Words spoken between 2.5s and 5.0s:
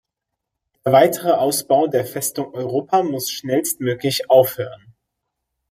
Europa muss schnellstmöglich aufhören.